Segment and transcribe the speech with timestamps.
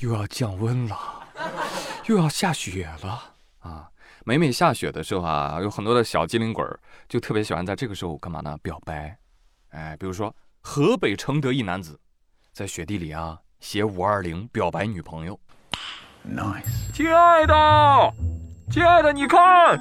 [0.00, 0.98] 又要降温了，
[2.06, 3.22] 又要下雪了
[3.60, 3.88] 啊！
[4.24, 8.56] 每每下雪的时候啊，有很多的小机灵鬼儿就特别喜欢在这个时候干嘛呢？
[8.62, 9.16] 表白。
[9.70, 11.98] 哎，比如说河北承德一男子
[12.52, 15.38] 在雪地里啊写五二零表白女朋友。
[16.26, 17.54] Nice，亲爱的，
[18.70, 19.78] 亲爱的，你看，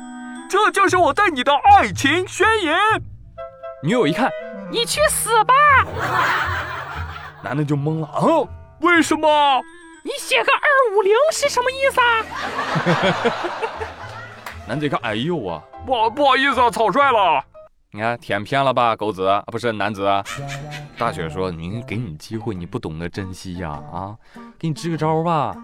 [0.49, 2.77] 这就是我对你的爱情宣言。
[3.83, 4.29] 女友一看，
[4.69, 5.53] 你去死吧！
[7.41, 8.19] 男的就懵了啊，
[8.81, 9.61] 为什么？
[10.03, 12.25] 你写个二五零是什么意思啊？
[14.67, 17.43] 男子一看，哎呦啊，不不好意思啊，草率了。
[17.91, 20.07] 你看舔偏了吧，狗子啊，不是男子。
[20.97, 24.15] 大雪说：“您给你机会，你不懂得珍惜呀啊！
[24.59, 25.55] 给你支个招吧，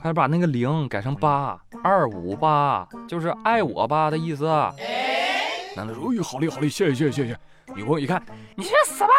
[0.00, 4.46] 快把那个零改成八二五八，就是爱我吧的意思。”
[5.76, 7.38] 男的说：“哎呦，好嘞好嘞，谢谢谢谢谢谢。”
[7.76, 8.20] 女朋友一看
[8.56, 9.12] ：“你去死吧，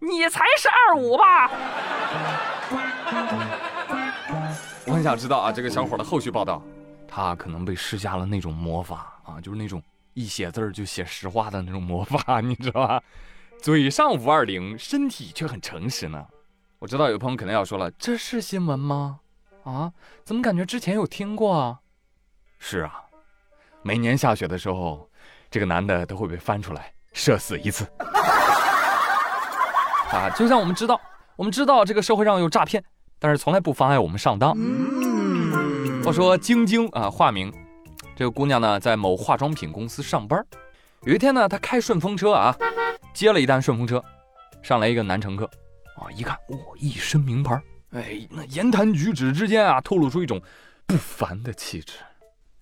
[0.00, 1.50] 你才是二五吧！”
[4.86, 6.62] 我很想知道啊，这个小伙的后续报道，
[7.08, 9.82] 他可能被施加了那种魔法啊，就是那种。
[10.14, 13.02] 一写字儿就写实话的那种魔法， 你知道吧？
[13.60, 16.26] 嘴上五二零，身体却很诚实呢。
[16.78, 19.20] 我知道有朋友可能要说了，这是新闻吗？
[19.64, 19.92] 啊，
[20.24, 21.80] 怎么感觉之前有听过啊？
[22.58, 23.02] 是啊，
[23.82, 25.06] 每年下雪的时候，
[25.50, 27.84] 这个男的都会被翻出来射死一次。
[30.12, 30.98] 啊，就像我们知道，
[31.36, 32.82] 我们知道这个社会上有诈骗，
[33.18, 34.56] 但是从来不妨碍我们上当。
[36.04, 37.52] 话说晶晶啊，化名。
[38.14, 40.44] 这个姑娘呢，在某化妆品公司上班。
[41.02, 42.56] 有一天呢，她开顺风车啊，
[43.12, 44.02] 接了一单顺风车，
[44.62, 45.44] 上来一个男乘客，
[45.96, 47.60] 啊，一看，哇，一身名牌，
[47.92, 50.40] 哎，那言谈举止之间啊，透露出一种
[50.86, 51.94] 不凡的气质。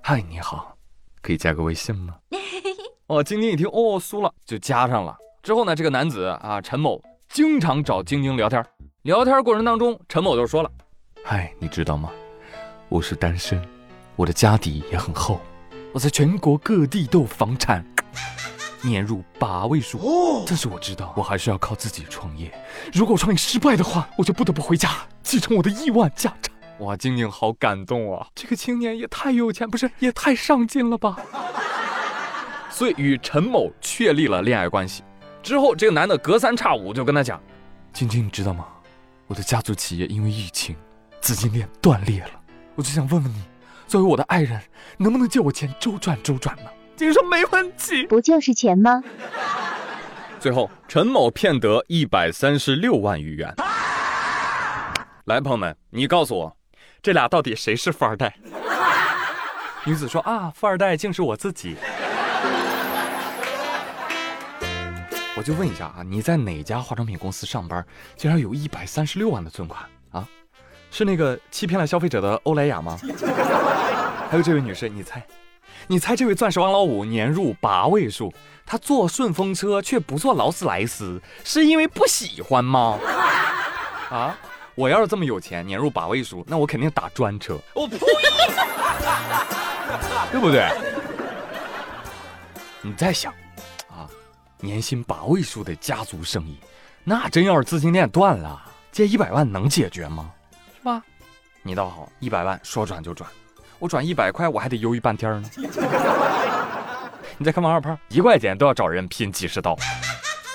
[0.03, 0.77] 嗨，你好，
[1.23, 2.17] 可以加个微信吗？
[3.07, 5.17] 哦，晶晶一听，哦，酥了，就加上了。
[5.43, 8.65] 之后呢，这个男子啊，陈某经常找晶晶聊天，
[9.05, 10.71] 聊天过程当中，陈某就说了，
[11.23, 12.09] 嗨，你知道吗？
[12.89, 13.63] 我是单身。
[14.17, 15.43] 我的家底也很厚，
[15.93, 17.85] 我在全国各地都有房产，
[18.81, 20.43] 年入八位数。
[20.47, 22.51] 但是我知道，我还是要靠自己创业。
[22.95, 24.89] 如果创业失败的话，我就不得不回家
[25.23, 26.55] 继承我的亿万家产。
[26.79, 28.27] 哇，静静好感动啊！
[28.35, 31.19] 这个青年也太有钱，不是也太上进了吧？
[32.73, 35.05] 所以与陈某确立了恋爱关系。
[35.43, 37.39] 之后，这个男的隔三差五就跟他讲
[37.93, 38.65] ：“晶晶，你知道吗？
[39.27, 40.77] 我的家族企业因为疫情，
[41.21, 42.31] 资金链断裂了。
[42.75, 43.43] 我就想问问你。”
[43.87, 44.59] 作为我的爱人，
[44.97, 46.71] 能不能借我钱周转周转呢？
[46.97, 49.03] 金说没问题，不就是钱吗？
[50.41, 53.55] 最后，陈某骗得一百三十六万余元。
[55.27, 56.57] 来，朋友们，你告诉我，
[57.03, 58.35] 这俩到底谁是富二代？
[59.85, 61.77] 女子说啊，富二代竟是我自己。
[65.37, 67.85] 我就问一下啊，你在哪家化妆品公司上班，
[68.17, 70.29] 竟然有一百三十六万的存款啊？
[70.91, 72.97] 是那个欺骗了消费者的欧莱雅吗？
[74.31, 75.23] 还有这位女士，你猜，
[75.89, 78.33] 你猜这位钻石王老五年入八位数，
[78.65, 82.99] 他坐顺风车却不坐劳斯莱斯，是因为不喜欢吗？
[84.11, 84.39] 啊，
[84.77, 87.59] 我要是这么有钱，年入八位数，那我肯定打专车。
[87.75, 87.99] 我呸！
[90.31, 90.69] 对不对？
[92.83, 93.37] 你再想，啊，
[94.65, 96.57] 年薪八位数的家族生意，
[97.05, 98.61] 那真要是资金链断了，
[98.91, 100.33] 借一百万能解决吗？
[100.75, 101.03] 是吧，
[101.63, 103.29] 你倒好，一百万说转就转，
[103.79, 105.51] 我转一百块我还得犹豫半天呢。
[107.37, 109.77] 你再看王二胖，一块钱都要找人拼几十刀，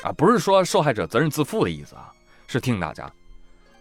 [0.01, 2.11] 啊，不是说受害者责任自负的意思啊，
[2.47, 3.11] 是提醒大家，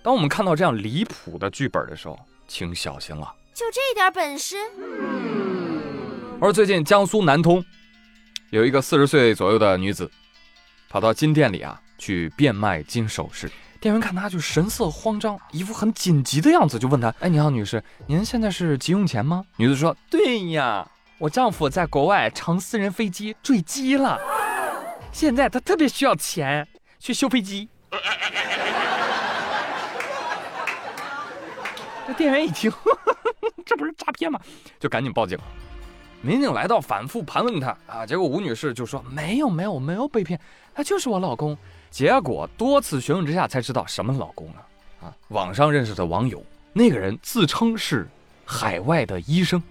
[0.03, 3.35] 当我们看到这样离谱的剧本的时候，请小心了。
[3.55, 4.57] 就这点本事？
[6.41, 7.65] 而最近江苏南通
[8.51, 10.11] 有一个四十岁左右的女子，
[10.89, 13.51] 跑到金店里啊去变卖金首饰。
[13.79, 24.19] 店员看她就神色慌张，一副很紧急的样子，就问她：“哎，你好，女士，您现在是急用钱吗？”女子说：“对呀，我丈夫在国外乘私人飞机坠机了，
[25.13, 26.67] 现在他特别需要钱
[26.99, 27.69] 去修飞机。”
[32.07, 32.73] 这店员一听，
[33.67, 34.41] 这不是诈骗吗？
[34.81, 35.39] 就赶紧报警。
[36.21, 40.39] 民警来到，反复盘问他啊，结果吴女士就说：“没有，没有，没有被骗，
[40.75, 41.57] 他就是我老公。”
[41.91, 45.15] 结果多次询问之下才知道什么老公啊啊！
[45.29, 48.07] 网上认识的网友，那个人自称是
[48.45, 49.63] 海外的医生，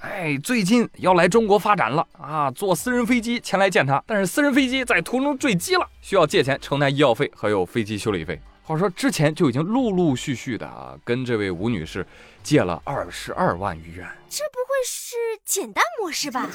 [0.00, 8.40] 哎，最近要来中国发展了啊，坐私人飞机前来见他，但是私人飞机在途中坠机了，需要借钱承担医药费还有飞机修理费。
[8.66, 12.04] 话说之前就已经陆陆续续的啊，跟这位吴女士
[12.42, 15.14] 借了二十二万余元，这不会是
[15.44, 16.48] 简单模式吧？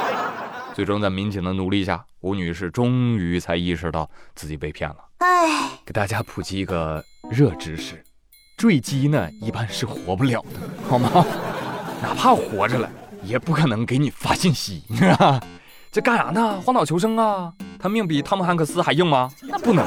[0.72, 4.96] 最终在民警的努力下，吴女士终于才意识到自己被骗了。
[5.18, 8.02] 哎，给大家普及一个热知识：
[8.56, 11.10] 坠机呢，一般是活不了的，好吗？
[12.00, 12.90] 哪怕活着了，
[13.22, 15.38] 也不可能给你发信息，是吧？
[15.92, 16.58] 这干啥呢？
[16.62, 17.52] 荒岛求生啊！
[17.78, 19.30] 他命比汤姆汉克斯还硬吗？
[19.42, 19.86] 那不能。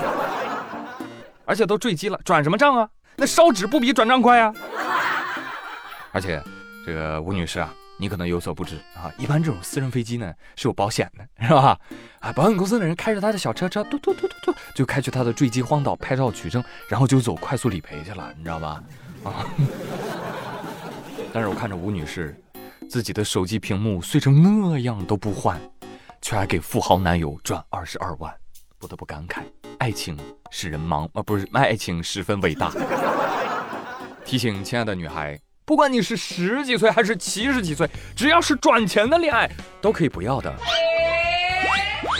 [1.46, 2.90] 而且都坠机了，转什么账啊？
[3.18, 4.54] 那烧纸不比转账快啊？
[6.12, 6.42] 而且，
[6.86, 11.80] 这个吴女士啊，你可能有所不知啊，一般这种私人飞机呢是有保险的，是吧？
[12.20, 18.84] 啊，保险公司的人开着他的小车车，嘟嘟嘟嘟嘟，就开去他的坠机荒岛拍照取证，然后就走快速理赔去了，你知道吧？
[19.24, 19.46] 啊！
[21.32, 22.34] 但是我看着吴女士，
[22.90, 25.60] 自己的手机屏幕碎成那样都不换，
[26.22, 28.34] 却还给富豪男友赚二十二万，
[28.78, 29.42] 不得不感慨，
[29.86, 30.18] 爱情
[30.50, 32.72] 使人盲啊，不是，爱情十分伟大。
[34.26, 39.48] 提醒亲爱的女孩，不管你是十几岁还是七十几岁，只要是赚钱的恋爱，
[39.80, 40.52] 都可以不要的。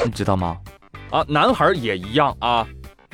[0.06, 0.60] 你知道吗？
[1.10, 2.68] 啊，男孩也一样啊，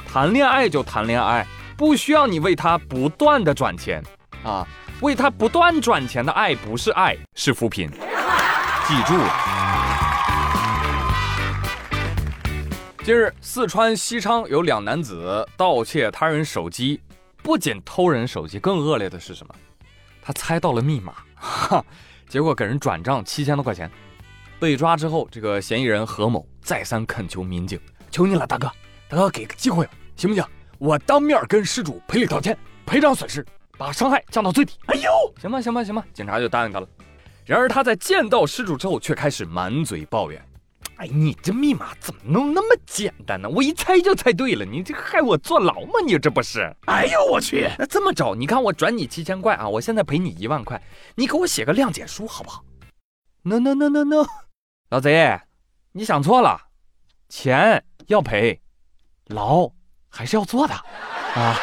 [0.06, 4.03] 谈恋爱就谈恋爱，不需要你为他不断的赚钱
[4.44, 4.68] 啊，
[5.00, 7.89] 为他不断赚钱的爱不是爱，是扶贫。
[7.89, 9.13] 记住。
[13.03, 17.01] 近日，四川西昌有两男子盗窃他人手机，
[17.42, 19.56] 不仅偷人手机，更恶劣的是什么？
[20.21, 21.83] 他猜到了密码，哈，
[22.30, 23.89] 结果给人转账七千多块钱。
[24.59, 27.80] 被抓之后，这个嫌疑人何某再三恳求民警
[28.12, 28.71] ：“求你了，大哥，
[29.09, 30.45] 大哥给个机会，行不行？
[30.77, 32.56] 我当面跟失主赔礼道歉，
[32.86, 33.44] 赔偿损失，
[33.80, 35.12] 把伤害降到最低。”哎呦，
[35.42, 36.88] 行吧，行吧，行吧，警察就答应他了。
[37.48, 40.39] 然而他在见到失主之后，却开始满嘴抱怨
[41.01, 43.50] ：“哎，你这密码怎么弄那么简单呢？
[43.50, 45.94] 我一猜就猜对了，你这害我坐牢吗？
[46.06, 46.71] 你这不是？
[46.86, 47.68] 哎呦我去！
[47.80, 50.80] 那这么着，你看我转你七千块啊，我现在赔你一万块，
[51.15, 52.63] 你给我写个谅解书好不好
[53.42, 54.27] ？No No No No No。
[54.92, 55.39] 老贼，
[55.94, 56.68] 你想错了，
[57.30, 58.62] 钱要赔，
[59.25, 59.71] 牢
[60.07, 61.57] 还是要坐的啊！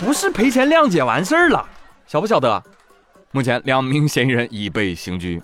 [0.00, 1.64] 不是赔钱谅解完事儿了，
[2.08, 2.60] 晓不晓得？
[3.30, 5.40] 目前两名嫌疑人已被刑拘。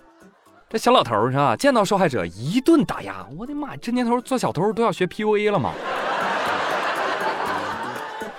[0.75, 1.55] 这小老头是吧？
[1.55, 3.77] 见到受害者一顿打压，我的妈！
[3.77, 5.71] 这年头做小偷都要学 PUA 了吗？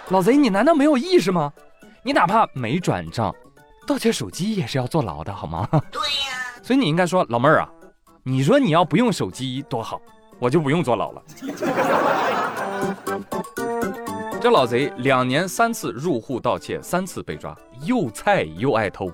[0.10, 1.54] 老贼，你难道没有意识吗？
[2.04, 3.34] 你哪怕没转账。
[3.88, 5.66] 盗窃手机也是要坐牢的，好吗？
[5.90, 6.62] 对呀。
[6.62, 7.70] 所以你应该说，老妹儿啊，
[8.24, 10.02] 你说你要不用手机多好，
[10.38, 11.24] 我就不用坐牢了。
[14.42, 19.10] 这老贼两年三次入户盗窃，三次被抓，又菜又爱偷。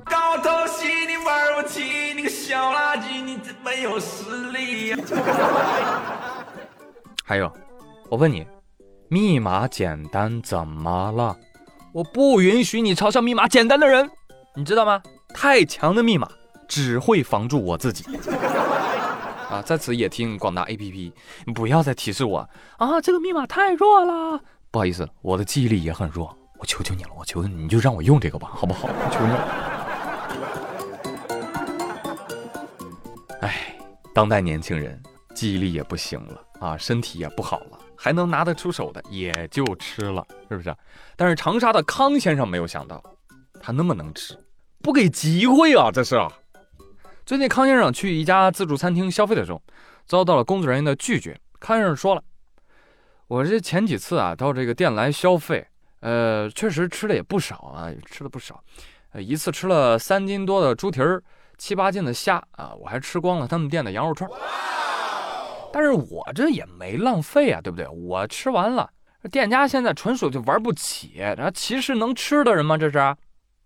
[2.52, 4.98] 小垃圾，你这没有实力呀。
[7.24, 7.50] 还有，
[8.10, 8.46] 我问你，
[9.08, 11.34] 密码简单怎么了？
[11.94, 14.12] 我不允许你嘲笑密码简单的人。
[14.54, 15.02] 你知道吗？
[15.34, 16.28] 太强的密码
[16.68, 18.04] 只会防住我自己
[19.50, 19.62] 啊！
[19.66, 21.14] 在此也听广大 APP，
[21.56, 22.40] 不要再提示我
[22.76, 23.00] 啊！
[23.00, 24.42] 这个密码太弱了。
[24.72, 28.90] 不好意思，我的记忆力也很弱，我求求你了，我求求你，你就让我用这个吧，好不好？
[29.10, 29.34] 求你。
[34.14, 35.02] 当代年轻人
[35.34, 40.76] 记忆力也不行了啊，身体也不好了，还能拿得出手的也就吃了，是不是？
[41.16, 43.02] 但是长沙的康先生没有想到。
[43.64, 44.36] 他那么能吃，
[44.82, 45.92] 不给机会啊！
[45.92, 46.20] 这是。
[47.28, 49.62] 最近康先生去一家自助餐厅消费的时候，
[50.08, 51.40] 遭到了工作人员的拒绝。
[51.60, 52.24] 康先生说了
[53.28, 55.68] ：“我这前几次啊到这个店来消费，
[56.00, 58.64] 呃，确实吃的也不少啊，吃了不少。
[59.12, 61.22] 呃，一次吃了三斤多的猪蹄儿，
[61.62, 64.28] 七八斤的虾啊，我还吃光了他们店的羊肉串。
[65.72, 67.88] 但是我这也没浪费啊，对不对？
[67.88, 68.90] 我吃完了，
[69.32, 72.80] 店家现在纯属就玩不起，然后歧视能吃的人吗？
[72.80, 73.16] 这是？”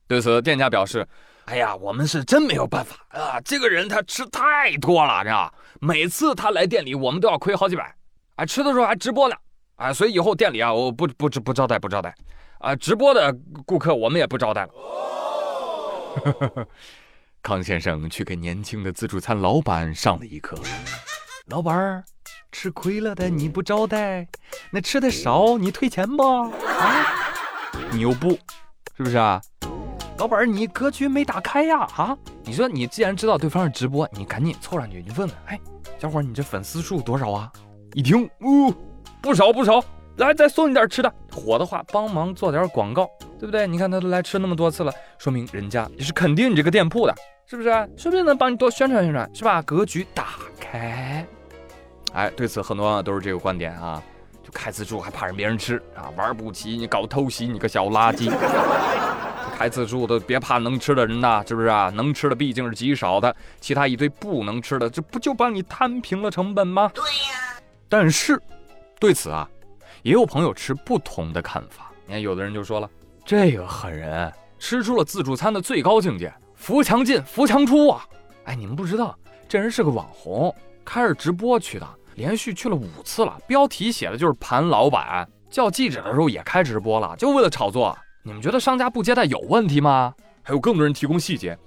[0.09, 1.07] 对此，店家表示
[1.47, 3.39] ：“哎呀，我们是真没有办法啊！
[3.45, 5.49] 这个人他吃太多了，这样
[5.79, 7.95] 每次他来店里，我们都要亏好几百。
[8.35, 9.35] 哎，吃的时候还直播呢，
[9.77, 12.13] 哎，所以以后店里啊，我不不不不招待不招待，
[12.59, 13.33] 啊，直播的
[13.65, 14.71] 顾客我们也不招待了。”
[17.45, 20.57] 康先生去给年轻的自助餐老板上了一课
[21.45, 22.03] ：“老板儿，
[22.51, 24.27] 吃亏了的你不招待，
[24.71, 26.23] 那吃的少你退钱不？
[26.23, 27.05] 啊，
[27.91, 28.31] 你又不，
[28.97, 29.39] 是不是啊？”
[30.17, 31.81] 老板儿，你格局没打开呀？
[31.95, 35.59] 啊，你说你既然知道对方是直播，你赶紧凑上去，你问问，哎，
[35.99, 37.51] 小伙儿，你这粉丝数多少啊？
[37.93, 38.73] 一听，哦，
[39.21, 39.79] 不少不少，
[40.17, 43.67] 来再送你点吃的，火的话帮忙做点广告，对不对？
[43.67, 47.13] 你看他都来吃那么多次了，说明人家也是肯定你这个店铺的，
[47.47, 47.69] 是不是？
[47.95, 49.61] 说不定能帮你多宣传宣传，是吧？
[49.61, 51.25] 格局打开。
[52.13, 54.01] 哎，对此很多网友都是这个观点啊，
[54.43, 58.31] 就开自助还怕人别人吃啊，玩不起你搞偷袭，你个小垃圾。
[59.57, 61.89] 开自助的别怕能吃的人呐，是不是啊？
[61.95, 66.91] 能吃的毕竟是极少的，其他一堆不能吃的，这不就帮你摊平了成本吗？
[66.93, 67.61] 对呀。
[67.87, 68.41] 但是，
[68.99, 69.47] 对此啊，
[70.01, 71.91] 也有朋友持不同的看法。
[72.05, 72.89] 你看，有的人就说了，
[73.23, 78.05] 这个狠人吃出了自助餐的最高境界，扶墙进，扶墙出啊！
[78.45, 87.95] 哎，你们不知道，这人是个网红，开着直播去的，连续去了五次了，标题写的就是盘老板，叫记者的时候也开直播了，就为了炒作。
[88.24, 90.13] 你们觉得商家不接待有问题吗？
[90.41, 91.57] 还有更多人提供细节，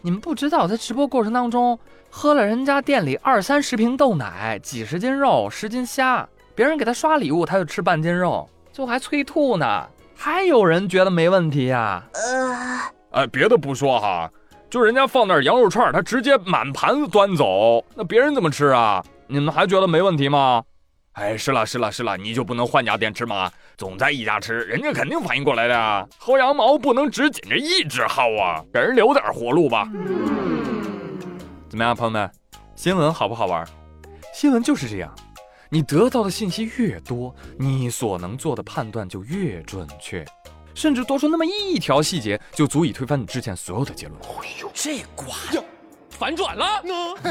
[0.00, 1.78] 你们不知道，在直播过程当中
[2.10, 9.86] 喝了人家店里二三十瓶豆奶，几十斤肉，十斤虾，别人给他刷礼物，他就吃半斤肉，最后还催吐呢。
[10.14, 12.02] 还有人觉得没问题呀？
[12.14, 12.80] 呃，
[13.16, 14.30] 哎，别的不说哈，
[14.68, 19.02] 就人家放点羊肉串，他直接满盘子端走，那别人怎么吃啊？
[19.26, 20.62] 你们还觉得没问题吗？
[21.12, 23.50] 哎，是了是了是了，你就不能换家店吃吗？
[23.78, 26.06] 总在一家吃，人家肯定反应过来的呀。
[26.20, 29.88] 薅羊毛不能只紧着一只薅啊，给人留点活路吧。
[31.70, 32.30] 怎么样，朋友们，
[32.74, 33.66] 新闻好不好玩？
[34.34, 35.10] 新闻就是这样，
[35.70, 40.22] 你得到的信息越多，你所能做的判断就越准确，
[40.76, 44.20] 甚至多出那么一条细节，就足以推翻你之前所有的结论。
[44.20, 45.34] 哎呦，这瓜
[46.10, 46.66] 反转了！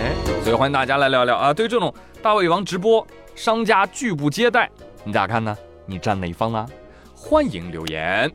[0.00, 1.52] 哎，所以欢迎大家来聊聊啊！
[1.52, 4.70] 对于这种大胃王直播，商家拒不接待，
[5.04, 5.54] 你咋看呢？
[5.84, 6.66] 你站哪一方呢？
[7.14, 8.32] 欢迎留言。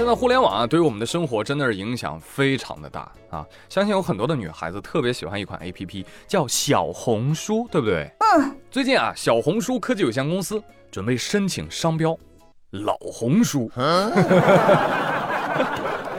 [0.00, 3.44] 现在互联网啊，对于我们的生活真的是影响非常的大啊！
[3.68, 8.10] 相信有很多的女孩子特别喜欢一款 APP，叫小红书，对不对？
[8.18, 8.56] 嗯。
[8.70, 12.16] 最近啊，小红书科技有限公司准备申请商标
[12.72, 13.70] “老红书”。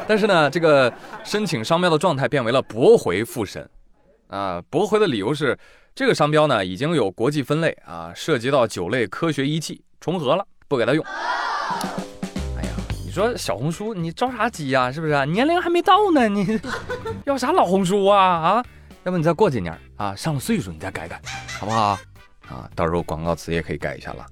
[0.07, 3.67] 但是呢，这个申请商标的状态变为了驳回复审，
[4.27, 5.57] 啊，驳回的理由是
[5.95, 11.03] 这个商标呢已经有国际分类啊，涉及到九类科学仪器重合了，不给他用。
[13.11, 14.89] 你说小红书你着啥急呀？
[14.89, 15.25] 是不是？
[15.25, 16.57] 年龄还没到呢，你
[17.27, 18.17] 要啥老红书啊？
[18.17, 18.65] 啊，
[19.03, 21.21] 要不你再过几年啊，上了岁数你再改改，
[21.59, 21.99] 好不好？
[22.47, 24.25] 啊，到时候广告词也可以改一下了。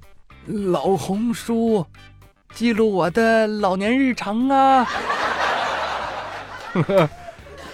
[0.71, 1.85] 老红书，
[2.53, 4.87] 记录我的老年日常啊。
[6.71, 7.09] 跟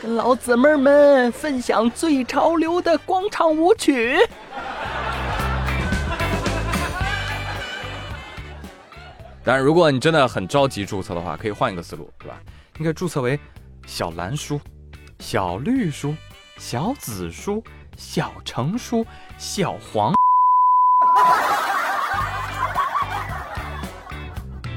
[0.17, 4.17] 老姊妹们分享最潮流的广场舞曲。
[9.45, 12.37] 但是如果你真的很着急注册的话，可以换一个思路，对吧？
[12.77, 13.39] 你可以注册为
[13.85, 14.59] 小蓝书、
[15.19, 16.15] 小绿书、
[16.57, 17.63] 小紫书、
[17.95, 19.05] 小橙书、
[19.37, 20.11] 小黄。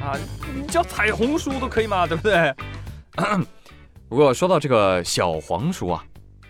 [0.03, 0.13] 啊，
[0.55, 2.55] 你叫彩虹书都可以嘛，对不对？
[4.09, 6.05] 不过说到这个小黄书啊，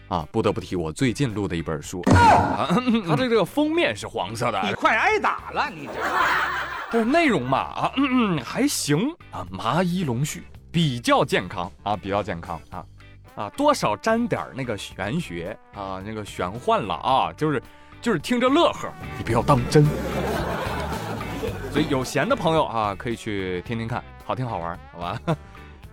[0.08, 2.68] 啊，不得不提我最近录的一本书，啊、
[3.06, 5.92] 它的这个封面是黄色的，你快挨打了，你这，
[6.90, 10.40] 但是内容嘛，啊，嗯嗯，还行啊，麻衣龙絮
[10.70, 12.84] 比较健康啊，比较健康啊，
[13.34, 17.62] 啊，多少沾点那个玄学啊，那个玄幻了啊，就是
[18.00, 19.84] 就是听着乐呵，你不要当真。
[21.70, 25.20] 所以有闲的朋友啊，可以去听听看，好听好玩，好吧？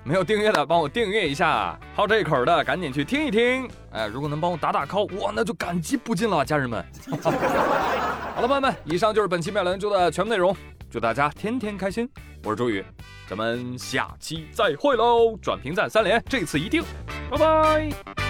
[0.05, 1.77] 没有订阅的，帮我订阅一下。
[1.93, 3.67] 好这口的，赶紧去听一听。
[3.91, 6.85] 哎，如果能帮我打打 call，哇，那就感激不尽了，家人们。
[7.21, 10.55] 好了，朋友们，以上就是本期妙聊研究的全部内容。
[10.95, 12.09] 祝大家天天开心。
[12.41, 12.81] 我是朱宇，
[13.27, 15.35] 咱们下期再会喽！
[15.41, 16.81] 转评赞三连，这次一定。
[17.29, 18.25] 拜拜。